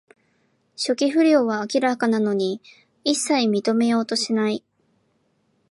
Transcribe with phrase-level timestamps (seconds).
[0.75, 2.59] 初期不良は明らかなのに、
[3.03, 4.63] いっさい認めようとしない